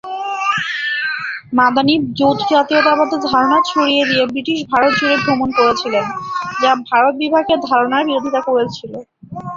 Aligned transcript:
মাদানী 1.57 1.95
যৌথ 2.19 2.39
জাতীয়তাবাদের 2.51 3.19
ধারণা 3.29 3.57
ছড়িয়ে 3.69 4.03
দিয়ে 4.09 4.23
ব্রিটিশ 4.31 4.59
ভারত 4.71 4.91
জুড়ে 4.99 5.17
ভ্রমণ 5.23 5.49
করেছিলেন, 5.59 6.05
যা 6.61 6.71
ভারত 6.89 7.13
বিভাগের 7.21 7.59
ধারণার 7.69 8.03
বিরোধিতা 8.07 8.41
করেছিল। 8.47 8.93